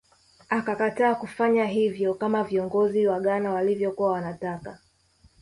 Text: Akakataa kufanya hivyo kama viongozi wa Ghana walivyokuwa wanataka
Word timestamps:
Akakataa 0.49 1.15
kufanya 1.15 1.65
hivyo 1.65 2.13
kama 2.13 2.43
viongozi 2.43 3.07
wa 3.07 3.19
Ghana 3.19 3.53
walivyokuwa 3.53 4.11
wanataka 4.11 4.79